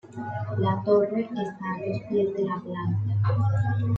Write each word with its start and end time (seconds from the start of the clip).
La 0.57 0.81
torre 0.83 1.21
está 1.31 1.73
a 1.75 1.85
los 1.85 2.01
pies 2.09 2.33
de 2.33 2.43
la 2.43 2.59
planta. 2.59 3.37